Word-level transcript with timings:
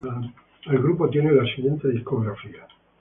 El 0.65 0.79
grupo 0.79 1.07
tiene 1.11 1.31
la 1.31 1.45
siguiente 1.53 1.89
discografía. 1.89 2.67